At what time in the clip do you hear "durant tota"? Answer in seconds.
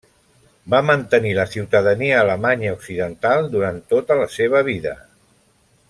3.53-4.19